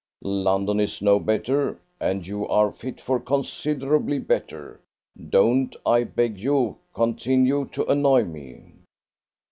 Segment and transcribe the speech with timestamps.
[0.23, 4.79] London is no better, and you are fit for considerably better.
[5.29, 8.73] Don't, I beg you, continue to annoy me.